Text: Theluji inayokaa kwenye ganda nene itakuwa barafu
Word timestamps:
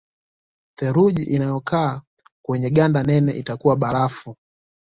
Theluji 0.77 1.23
inayokaa 1.23 2.01
kwenye 2.45 2.69
ganda 2.69 3.03
nene 3.03 3.31
itakuwa 3.31 3.75
barafu 3.75 4.35